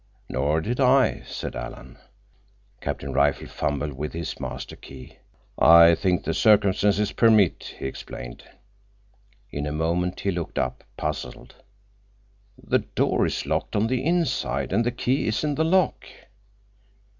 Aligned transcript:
"Nor 0.29 0.61
did 0.61 0.79
I," 0.79 1.21
said 1.27 1.55
Alan. 1.55 1.99
Captain 2.81 3.13
Rifle 3.13 3.45
fumbled 3.45 3.93
with 3.93 4.13
his 4.13 4.39
master 4.39 4.75
key. 4.75 5.19
"I 5.59 5.93
think 5.93 6.23
the 6.23 6.33
circumstances 6.33 7.11
permit," 7.11 7.75
he 7.77 7.85
explained. 7.85 8.41
In 9.51 9.67
a 9.67 9.71
moment 9.71 10.21
he 10.21 10.31
looked 10.31 10.57
up, 10.57 10.83
puzzled. 10.97 11.53
"The 12.57 12.79
door 12.79 13.27
is 13.27 13.45
locked 13.45 13.75
on 13.75 13.85
the 13.85 14.03
inside, 14.03 14.73
and 14.73 14.83
the 14.83 14.89
key 14.91 15.27
is 15.27 15.43
in 15.43 15.53
the 15.53 15.63
lock." 15.63 16.03